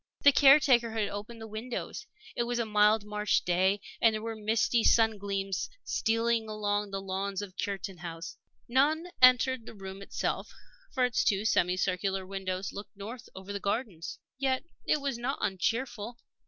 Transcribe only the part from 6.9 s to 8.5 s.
lawns of Cureton House.